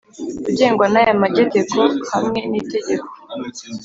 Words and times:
Ugengwa 0.49 0.85
n 0.91 0.95
aya 1.01 1.13
mageteko 1.21 1.79
hamwe 2.11 2.39
n 2.51 2.53
itegeko 2.61 3.09